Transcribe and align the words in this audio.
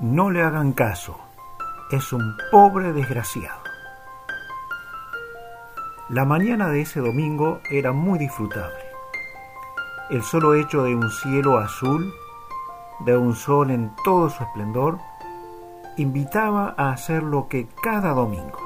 No 0.00 0.30
le 0.30 0.42
hagan 0.42 0.72
caso, 0.72 1.16
es 1.90 2.12
un 2.12 2.36
pobre 2.50 2.92
desgraciado. 2.92 3.62
La 6.10 6.26
mañana 6.26 6.68
de 6.68 6.82
ese 6.82 7.00
domingo 7.00 7.60
era 7.70 7.92
muy 7.92 8.18
disfrutable. 8.18 8.76
El 10.10 10.22
solo 10.22 10.54
hecho 10.54 10.82
de 10.82 10.94
un 10.94 11.10
cielo 11.10 11.56
azul, 11.56 12.12
de 13.06 13.16
un 13.16 13.34
sol 13.34 13.70
en 13.70 13.90
todo 14.04 14.28
su 14.28 14.42
esplendor, 14.42 14.98
invitaba 15.96 16.74
a 16.76 16.90
hacer 16.90 17.22
lo 17.22 17.48
que 17.48 17.66
cada 17.82 18.12
domingo. 18.12 18.60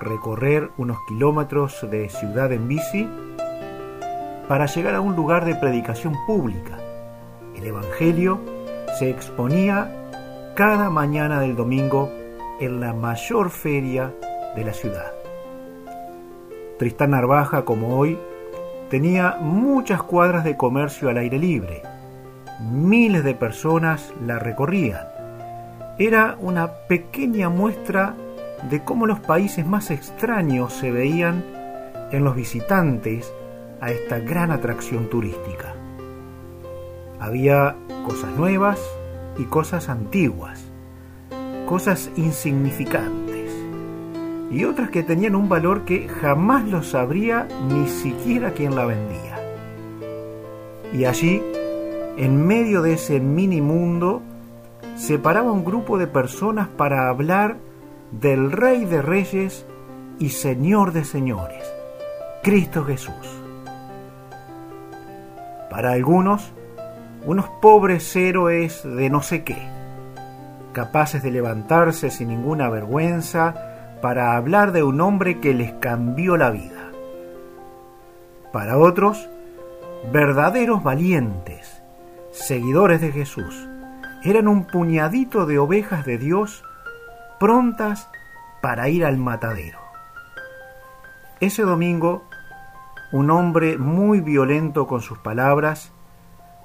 Recorrer 0.00 0.72
unos 0.78 0.98
kilómetros 1.06 1.88
de 1.88 2.08
ciudad 2.08 2.50
en 2.50 2.66
bici 2.66 3.08
para 4.48 4.66
llegar 4.66 4.96
a 4.96 5.00
un 5.00 5.14
lugar 5.14 5.44
de 5.44 5.54
predicación 5.54 6.14
pública. 6.26 6.76
El 7.54 7.64
Evangelio 7.64 8.40
se 8.98 9.10
exponía 9.10 9.94
cada 10.58 10.90
mañana 10.90 11.38
del 11.38 11.54
domingo 11.54 12.10
en 12.58 12.80
la 12.80 12.92
mayor 12.92 13.48
feria 13.50 14.12
de 14.56 14.64
la 14.64 14.72
ciudad. 14.72 15.12
Tristán 16.80 17.12
Narvaja, 17.12 17.64
como 17.64 17.96
hoy, 17.96 18.18
tenía 18.90 19.36
muchas 19.40 20.02
cuadras 20.02 20.42
de 20.42 20.56
comercio 20.56 21.10
al 21.10 21.18
aire 21.18 21.38
libre. 21.38 21.82
Miles 22.60 23.22
de 23.22 23.36
personas 23.36 24.12
la 24.26 24.40
recorrían. 24.40 25.06
Era 25.96 26.36
una 26.40 26.72
pequeña 26.88 27.48
muestra 27.48 28.16
de 28.68 28.82
cómo 28.82 29.06
los 29.06 29.20
países 29.20 29.64
más 29.64 29.92
extraños 29.92 30.72
se 30.72 30.90
veían 30.90 31.44
en 32.10 32.24
los 32.24 32.34
visitantes 32.34 33.32
a 33.80 33.92
esta 33.92 34.18
gran 34.18 34.50
atracción 34.50 35.08
turística. 35.08 35.72
Había 37.20 37.76
cosas 38.04 38.32
nuevas 38.32 38.97
y 39.38 39.44
cosas 39.44 39.88
antiguas, 39.88 40.64
cosas 41.66 42.10
insignificantes 42.16 43.38
y 44.50 44.64
otras 44.64 44.90
que 44.90 45.02
tenían 45.02 45.34
un 45.34 45.48
valor 45.48 45.84
que 45.84 46.08
jamás 46.08 46.64
lo 46.66 46.82
sabría 46.82 47.46
ni 47.68 47.86
siquiera 47.88 48.52
quien 48.52 48.74
la 48.74 48.86
vendía. 48.86 49.38
Y 50.92 51.04
allí, 51.04 51.42
en 52.16 52.46
medio 52.46 52.82
de 52.82 52.94
ese 52.94 53.20
mini 53.20 53.60
mundo, 53.60 54.22
se 54.96 55.18
paraba 55.18 55.52
un 55.52 55.64
grupo 55.64 55.98
de 55.98 56.06
personas 56.06 56.68
para 56.68 57.08
hablar 57.08 57.56
del 58.10 58.50
Rey 58.50 58.84
de 58.86 59.02
Reyes 59.02 59.66
y 60.18 60.30
Señor 60.30 60.92
de 60.92 61.04
Señores, 61.04 61.62
Cristo 62.42 62.84
Jesús. 62.84 63.42
Para 65.70 65.92
algunos, 65.92 66.52
unos 67.28 67.46
pobres 67.60 68.16
héroes 68.16 68.82
de 68.84 69.10
no 69.10 69.20
sé 69.20 69.44
qué, 69.44 69.58
capaces 70.72 71.22
de 71.22 71.30
levantarse 71.30 72.10
sin 72.10 72.28
ninguna 72.28 72.70
vergüenza 72.70 73.54
para 74.00 74.34
hablar 74.34 74.72
de 74.72 74.82
un 74.82 74.98
hombre 75.02 75.38
que 75.38 75.52
les 75.52 75.72
cambió 75.74 76.38
la 76.38 76.48
vida. 76.48 76.90
Para 78.50 78.78
otros, 78.78 79.28
verdaderos 80.10 80.82
valientes, 80.82 81.82
seguidores 82.30 83.02
de 83.02 83.12
Jesús, 83.12 83.68
eran 84.24 84.48
un 84.48 84.64
puñadito 84.64 85.44
de 85.44 85.58
ovejas 85.58 86.06
de 86.06 86.16
Dios 86.16 86.64
prontas 87.38 88.08
para 88.62 88.88
ir 88.88 89.04
al 89.04 89.18
matadero. 89.18 89.80
Ese 91.40 91.60
domingo, 91.60 92.24
un 93.12 93.30
hombre 93.30 93.76
muy 93.76 94.22
violento 94.22 94.86
con 94.86 95.02
sus 95.02 95.18
palabras 95.18 95.92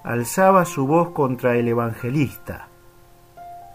alzaba 0.04 0.66
su 0.66 0.86
voz 0.86 1.12
contra 1.12 1.56
el 1.56 1.68
evangelista, 1.68 2.68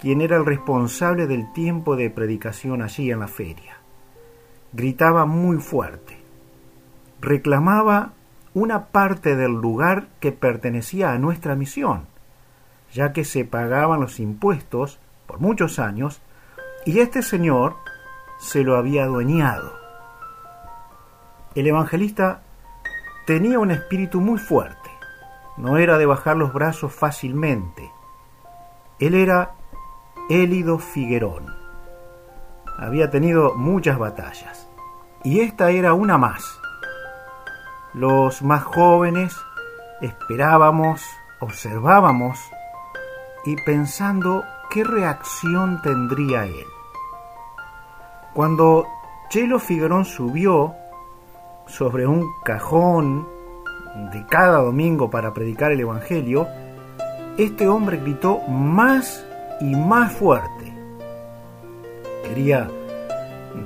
quien 0.00 0.20
era 0.20 0.36
el 0.36 0.46
responsable 0.46 1.26
del 1.26 1.52
tiempo 1.52 1.96
de 1.96 2.10
predicación 2.10 2.82
allí 2.82 3.10
en 3.10 3.20
la 3.20 3.28
feria. 3.28 3.78
Gritaba 4.72 5.24
muy 5.24 5.56
fuerte. 5.56 6.18
Reclamaba 7.20 8.12
una 8.54 8.86
parte 8.86 9.36
del 9.36 9.52
lugar 9.52 10.08
que 10.20 10.32
pertenecía 10.32 11.12
a 11.12 11.18
nuestra 11.18 11.54
misión, 11.54 12.06
ya 12.92 13.12
que 13.12 13.24
se 13.24 13.44
pagaban 13.44 14.00
los 14.00 14.20
impuestos 14.20 14.98
por 15.26 15.40
muchos 15.40 15.78
años 15.78 16.20
y 16.84 17.00
este 17.00 17.22
señor 17.22 17.76
se 18.38 18.62
lo 18.62 18.76
había 18.76 19.04
adueñado. 19.04 19.72
El 21.54 21.66
evangelista 21.66 22.42
tenía 23.26 23.58
un 23.58 23.70
espíritu 23.70 24.20
muy 24.20 24.38
fuerte, 24.38 24.87
no 25.58 25.76
era 25.76 25.98
de 25.98 26.06
bajar 26.06 26.36
los 26.36 26.52
brazos 26.52 26.94
fácilmente. 26.94 27.92
Él 28.98 29.14
era 29.14 29.54
Élido 30.30 30.78
Figuerón. 30.78 31.54
Había 32.78 33.10
tenido 33.10 33.54
muchas 33.54 33.98
batallas, 33.98 34.68
y 35.24 35.40
esta 35.40 35.70
era 35.70 35.94
una 35.94 36.16
más. 36.16 36.60
Los 37.92 38.42
más 38.42 38.62
jóvenes 38.62 39.36
esperábamos, 40.00 41.02
observábamos 41.40 42.38
y 43.44 43.56
pensando 43.62 44.44
qué 44.70 44.84
reacción 44.84 45.82
tendría 45.82 46.44
él. 46.44 46.66
Cuando 48.32 48.86
Chelo 49.28 49.58
Figuerón 49.58 50.04
subió 50.04 50.74
sobre 51.66 52.06
un 52.06 52.30
cajón 52.44 53.37
de 54.12 54.24
cada 54.26 54.58
domingo 54.58 55.10
para 55.10 55.34
predicar 55.34 55.72
el 55.72 55.80
Evangelio, 55.80 56.46
este 57.36 57.68
hombre 57.68 57.98
gritó 57.98 58.40
más 58.48 59.24
y 59.60 59.74
más 59.76 60.12
fuerte. 60.12 60.72
Quería 62.24 62.68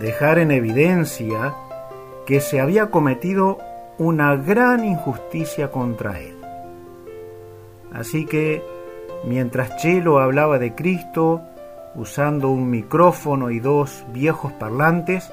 dejar 0.00 0.38
en 0.38 0.50
evidencia 0.50 1.54
que 2.26 2.41
se 2.41 2.60
había 2.60 2.91
cometido 2.91 3.59
una 3.98 4.37
gran 4.37 4.84
injusticia 4.84 5.70
contra 5.70 6.20
él. 6.20 6.37
Así 7.93 8.25
que 8.26 8.62
Mientras 9.25 9.76
Chelo 9.76 10.19
hablaba 10.19 10.59
de 10.59 10.75
Cristo, 10.75 11.43
usando 11.94 12.50
un 12.50 12.70
micrófono 12.70 13.50
y 13.50 13.60
dos 13.60 14.04
viejos 14.12 14.53
parlantes, 14.53 15.31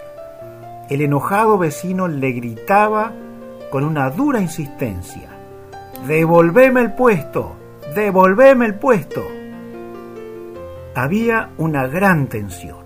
el 0.90 1.02
enojado 1.02 1.58
vecino 1.58 2.08
le 2.08 2.32
gritaba 2.32 3.14
con 3.70 3.84
una 3.84 4.10
dura 4.10 4.40
insistencia, 4.40 5.40
Devolveme 6.08 6.82
el 6.82 6.94
puesto, 6.94 7.56
devolveme 7.94 8.66
el 8.66 8.76
puesto. 8.76 9.22
Había 10.96 11.50
una 11.58 11.88
gran 11.88 12.28
tensión. 12.28 12.86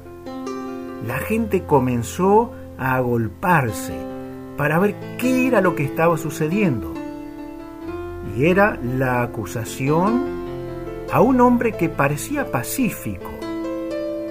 La 1.07 1.19
gente 1.19 1.63
comenzó 1.63 2.51
a 2.77 2.95
agolparse 2.95 3.94
para 4.57 4.79
ver 4.79 4.95
qué 5.17 5.47
era 5.47 5.61
lo 5.61 5.75
que 5.75 5.83
estaba 5.83 6.17
sucediendo. 6.17 6.91
Y 8.35 8.47
era 8.47 8.79
la 8.81 9.21
acusación 9.21 10.23
a 11.11 11.21
un 11.21 11.39
hombre 11.39 11.73
que 11.73 11.88
parecía 11.88 12.51
pacífico, 12.51 13.29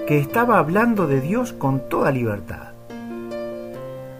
que 0.07 0.19
estaba 0.19 0.59
hablando 0.59 1.07
de 1.07 1.21
Dios 1.21 1.53
con 1.53 1.87
toda 1.87 2.11
libertad. 2.11 2.73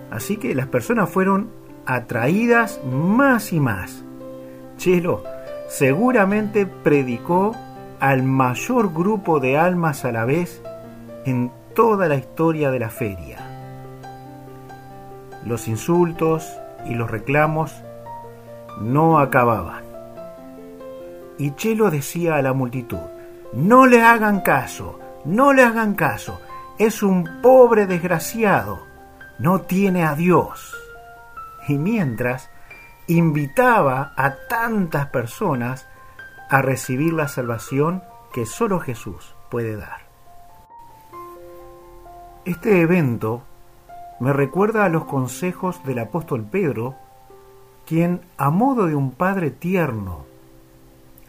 Así 0.10 0.38
que 0.38 0.56
las 0.56 0.68
personas 0.68 1.10
fueron 1.10 1.63
atraídas 1.86 2.80
más 2.86 3.54
y 3.54 3.60
más. 3.60 4.04
Chelo 4.78 5.24
seguramente 5.68 6.66
predicó 6.66 7.56
al 8.00 8.24
mayor 8.24 8.94
grupo 8.94 9.40
de 9.40 9.58
almas 9.58 10.06
a 10.06 10.12
la 10.12 10.26
vez 10.26 10.62
en 11.26 11.52
toda 11.74 12.08
la 12.08 12.16
historia 12.16 12.70
de 12.70 12.80
la 12.80 12.90
feria. 12.90 13.38
Los 15.46 15.68
insultos 15.68 16.52
y 16.86 16.96
los 16.96 17.10
reclamos 17.10 17.74
no 18.80 19.20
acababan. 19.20 19.84
Y 21.38 21.56
Chelo 21.56 21.90
decía 21.90 22.36
a 22.36 22.42
la 22.42 22.54
multitud, 22.54 23.00
no 23.54 23.86
le 23.86 24.02
hagan 24.02 24.42
caso, 24.42 25.00
no 25.26 25.54
le 25.54 25.64
hagan 25.64 25.96
caso, 25.96 26.40
es 26.78 27.04
un 27.04 27.42
pobre 27.42 27.86
desgraciado, 27.88 28.80
no 29.40 29.62
tiene 29.62 30.04
a 30.04 30.16
Dios. 30.16 30.83
Y 31.68 31.78
mientras 31.78 32.50
invitaba 33.08 34.14
a 34.16 34.36
tantas 34.48 35.08
personas 35.08 35.88
a 36.50 36.62
recibir 36.62 37.14
la 37.14 37.28
salvación 37.28 38.04
que 38.34 38.46
solo 38.46 38.80
Jesús 38.80 39.36
puede 39.50 39.76
dar. 39.76 40.04
Este 42.46 42.82
evento 42.82 43.44
me 44.20 44.34
recuerda 44.34 44.86
a 44.86 44.90
los 44.90 45.06
consejos 45.06 45.84
del 45.86 46.00
apóstol 46.00 46.46
Pedro, 46.50 46.96
quien, 47.86 48.22
a 48.38 48.50
modo 48.50 48.88
de 48.88 48.96
un 48.96 49.12
padre 49.12 49.52
tierno 49.52 50.26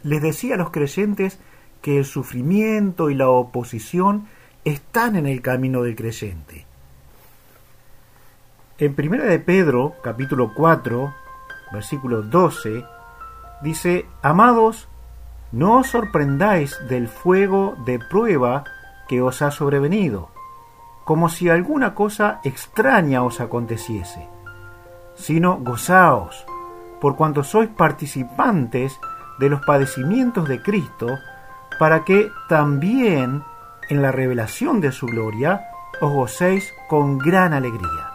les 0.03 0.21
decía 0.21 0.55
a 0.55 0.57
los 0.57 0.69
creyentes 0.69 1.39
que 1.81 1.97
el 1.97 2.05
sufrimiento 2.05 3.09
y 3.09 3.15
la 3.15 3.29
oposición 3.29 4.27
están 4.63 5.15
en 5.15 5.25
el 5.25 5.41
camino 5.41 5.81
del 5.81 5.95
creyente. 5.95 6.65
En 8.77 8.93
Primera 8.93 9.23
de 9.23 9.39
Pedro, 9.39 9.95
capítulo 10.03 10.53
4, 10.53 11.13
versículo 11.71 12.23
12, 12.23 12.85
dice, 13.61 14.05
Amados, 14.21 14.89
no 15.53 15.77
os 15.77 15.87
sorprendáis 15.87 16.77
del 16.89 17.07
fuego 17.07 17.77
de 17.85 17.99
prueba 17.99 18.65
que 19.07 19.21
os 19.21 19.41
ha 19.41 19.51
sobrevenido, 19.51 20.27
como 21.05 21.29
si 21.29 21.47
alguna 21.47 21.95
cosa 21.95 22.41
extraña 22.43 23.23
os 23.23 23.39
aconteciese, 23.39 24.27
sino 25.15 25.55
gozaos, 25.59 26.45
por 26.99 27.15
cuanto 27.15 27.45
sois 27.45 27.69
participantes 27.69 28.99
de 29.39 29.49
los 29.49 29.63
padecimientos 29.63 30.49
de 30.49 30.61
Cristo, 30.61 31.17
para 31.79 32.03
que 32.03 32.29
también 32.49 33.41
en 33.87 34.01
la 34.01 34.11
revelación 34.11 34.81
de 34.81 34.91
su 34.91 35.05
gloria 35.05 35.61
os 36.01 36.11
gocéis 36.11 36.73
con 36.89 37.19
gran 37.19 37.53
alegría. 37.53 38.14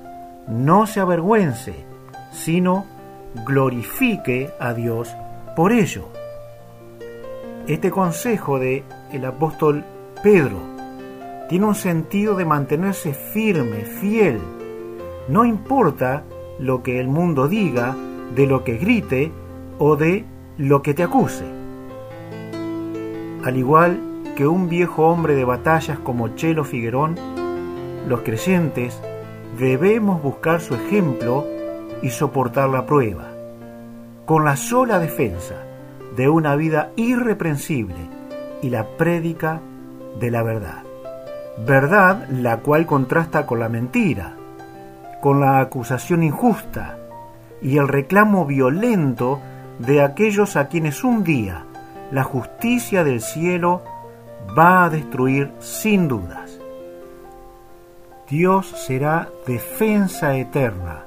no 0.47 0.85
se 0.87 0.99
avergüence, 0.99 1.85
sino 2.31 2.85
glorifique 3.45 4.51
a 4.59 4.73
Dios 4.73 5.15
por 5.55 5.71
ello. 5.71 6.07
Este 7.67 7.91
consejo 7.91 8.59
de 8.59 8.83
el 9.11 9.25
apóstol 9.25 9.83
Pedro 10.23 10.59
tiene 11.49 11.65
un 11.65 11.75
sentido 11.75 12.35
de 12.35 12.45
mantenerse 12.45 13.13
firme, 13.13 13.85
fiel. 13.85 14.39
No 15.27 15.45
importa 15.45 16.23
lo 16.59 16.81
que 16.81 16.99
el 16.99 17.07
mundo 17.07 17.47
diga, 17.47 17.95
de 18.35 18.47
lo 18.47 18.63
que 18.63 18.77
grite 18.77 19.31
o 19.77 19.95
de 19.95 20.25
lo 20.57 20.81
que 20.81 20.93
te 20.93 21.03
acuse. 21.03 21.45
Al 23.43 23.57
igual 23.57 23.99
que 24.35 24.47
un 24.47 24.69
viejo 24.69 25.07
hombre 25.07 25.35
de 25.35 25.43
batallas 25.43 25.99
como 25.99 26.29
Chelo 26.35 26.63
Figuerón, 26.63 27.15
los 28.07 28.21
creyentes 28.21 29.01
debemos 29.57 30.21
buscar 30.21 30.61
su 30.61 30.75
ejemplo 30.75 31.45
y 32.01 32.09
soportar 32.09 32.69
la 32.69 32.85
prueba, 32.85 33.29
con 34.25 34.45
la 34.45 34.55
sola 34.55 34.99
defensa 34.99 35.55
de 36.15 36.29
una 36.29 36.55
vida 36.55 36.91
irreprensible 36.95 38.09
y 38.61 38.69
la 38.69 38.85
prédica 38.97 39.61
de 40.19 40.31
la 40.31 40.43
verdad. 40.43 40.83
Verdad 41.65 42.27
la 42.29 42.57
cual 42.57 42.85
contrasta 42.85 43.45
con 43.45 43.59
la 43.59 43.69
mentira, 43.69 44.35
con 45.21 45.39
la 45.39 45.59
acusación 45.59 46.23
injusta 46.23 46.97
y 47.61 47.77
el 47.77 47.87
reclamo 47.87 48.45
violento 48.45 49.39
de 49.79 50.01
aquellos 50.01 50.55
a 50.55 50.67
quienes 50.67 51.03
un 51.03 51.23
día 51.23 51.65
la 52.11 52.23
justicia 52.23 53.03
del 53.03 53.21
cielo 53.21 53.83
va 54.57 54.85
a 54.85 54.89
destruir 54.89 55.51
sin 55.59 56.07
dudas. 56.07 56.40
Dios 58.31 58.67
será 58.87 59.27
defensa 59.45 60.37
eterna 60.37 61.03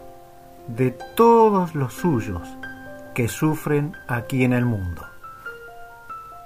de 0.69 0.91
todos 0.91 1.75
los 1.75 1.95
suyos 1.95 2.47
que 3.15 3.29
sufren 3.29 3.97
aquí 4.09 4.45
en 4.45 4.53
el 4.53 4.67
mundo. 4.67 5.07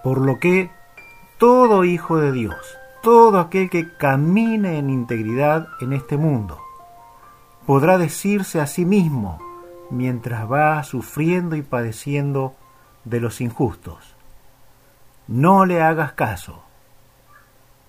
Por 0.05 0.21
lo 0.21 0.39
que 0.39 0.71
todo 1.37 1.83
hijo 1.83 2.19
de 2.19 2.31
Dios, 2.31 2.79
todo 3.03 3.41
aquel 3.41 3.71
que 3.71 3.93
camine 3.97 4.79
en 4.79 4.89
integridad 4.89 5.67
en 5.81 5.95
este 5.95 6.17
mundo, 6.17 6.61
podrá 7.67 7.99
decirse 7.99 8.61
a 8.61 8.69
sí 8.69 8.85
mismo 8.85 9.41
mientras 9.91 10.49
va 10.49 10.81
sufriendo 10.85 11.57
y 11.57 11.63
padeciendo 11.63 12.55
de 13.03 13.19
los 13.19 13.41
injustos. 13.41 14.15
No 15.27 15.67
le 15.67 15.83
hagas 15.83 16.13
caso. 16.13 16.63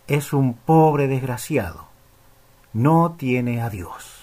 Es 0.07 0.33
un 0.33 0.55
pobre 0.55 1.07
desgraciado. 1.07 1.88
No 2.73 3.15
tiene 3.17 3.61
a 3.61 3.69
Dios. 3.69 4.18